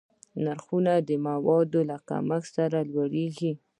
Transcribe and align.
نرخونه 0.43 0.93
د 1.07 1.09
موادو 1.25 1.81
له 1.89 1.97
کمښت 2.09 2.49
سره 2.57 2.79
لوړېږي. 2.91 3.51